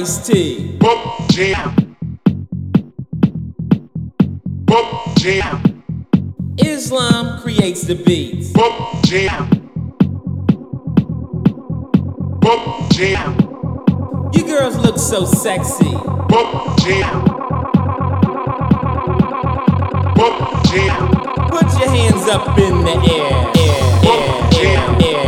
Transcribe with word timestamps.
I 0.00 0.04
stay. 0.04 0.78
Bob 0.78 1.28
Jam. 1.28 1.94
Bob 4.64 5.16
Jam. 5.18 5.84
Islam 6.56 7.38
creates 7.42 7.82
the 7.82 7.96
beats. 7.96 8.50
Bob 8.50 9.04
Jam. 9.04 9.50
Bob 12.40 12.90
Jam. 12.92 13.36
You 14.32 14.44
girls 14.44 14.78
look 14.78 14.96
so 14.96 15.26
sexy. 15.26 15.92
Bob 15.92 16.78
Jam. 16.80 17.24
Bob 20.14 20.64
Jam. 20.64 21.08
Put 21.50 21.68
your 21.78 21.90
hands 21.90 22.26
up 22.26 22.56
in 22.58 22.84
the 22.86 22.96
air. 23.12 23.50
air, 23.54 23.80
air, 24.08 24.96
air, 24.96 25.14
air. 25.14 25.19